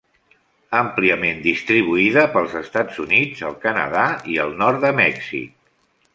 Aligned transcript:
Àmpliament 0.77 1.43
distribuïda 1.43 2.23
pels 2.37 2.57
Estats 2.61 2.99
Units, 3.05 3.45
el 3.51 3.55
Canadà 3.67 4.07
i 4.37 4.41
el 4.47 4.59
nord 4.65 4.85
de 4.89 4.95
Mèxic. 5.05 5.55